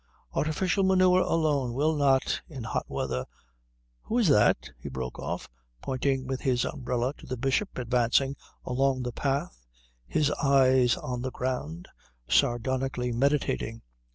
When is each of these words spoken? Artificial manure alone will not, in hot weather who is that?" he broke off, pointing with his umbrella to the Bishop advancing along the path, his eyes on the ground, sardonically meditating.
Artificial 0.33 0.83
manure 0.83 1.19
alone 1.21 1.75
will 1.75 1.95
not, 1.95 2.41
in 2.49 2.63
hot 2.63 2.85
weather 2.89 3.23
who 4.01 4.17
is 4.17 4.29
that?" 4.29 4.71
he 4.79 4.89
broke 4.89 5.19
off, 5.19 5.47
pointing 5.79 6.25
with 6.25 6.41
his 6.41 6.65
umbrella 6.65 7.13
to 7.19 7.27
the 7.27 7.37
Bishop 7.37 7.77
advancing 7.77 8.35
along 8.65 9.03
the 9.03 9.11
path, 9.11 9.63
his 10.07 10.31
eyes 10.41 10.95
on 10.97 11.21
the 11.21 11.29
ground, 11.29 11.87
sardonically 12.27 13.11
meditating. 13.11 13.83